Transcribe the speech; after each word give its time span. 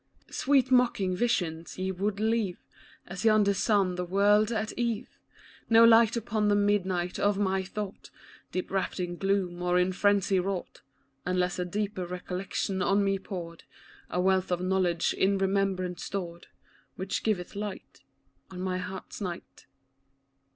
Sweet 0.31 0.71
mocking 0.71 1.15
visions! 1.15 1.77
Ye 1.77 1.91
would 1.91 2.19
leave, 2.19 2.57
As 3.05 3.23
yonder 3.23 3.53
sun 3.53 3.93
the 3.93 4.03
world 4.03 4.51
at 4.51 4.73
eve, 4.73 5.19
No 5.69 5.83
light 5.83 6.17
upon 6.17 6.47
the 6.47 6.55
midnight 6.55 7.19
of 7.19 7.37
my 7.37 7.61
thought, 7.61 8.09
Deep 8.51 8.71
wrapped 8.71 8.99
in 8.99 9.15
gloom 9.15 9.61
or 9.61 9.77
into 9.77 9.95
frenzy 9.95 10.39
wrought, 10.39 10.81
Unless 11.23 11.59
a 11.59 11.65
deeper 11.65 12.07
recollection 12.07 12.81
on 12.81 13.03
me 13.03 13.19
poured, 13.19 13.63
A 14.09 14.19
wealth 14.19 14.51
of 14.51 14.59
knowledge 14.59 15.13
in 15.13 15.37
remembrance 15.37 16.03
stored, 16.03 16.47
Which 16.95 17.21
giveth 17.23 17.55
light 17.55 18.01
On 18.49 18.59
my 18.59 18.79
heart's 18.79 19.21
night. 19.21 19.67